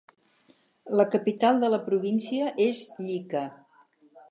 [0.99, 3.47] La capital de la província és Llica.